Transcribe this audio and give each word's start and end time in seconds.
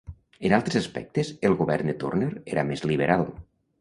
En 0.47 0.53
altres 0.57 0.77
aspectes, 0.79 1.29
el 1.49 1.57
govern 1.61 1.91
de 1.91 1.97
Turner 2.05 2.31
era 2.55 2.65
més 2.71 2.87
liberal. 2.93 3.29